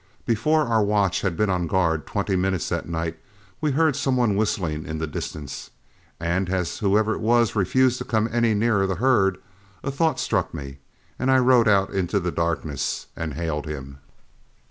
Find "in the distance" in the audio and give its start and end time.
4.83-5.69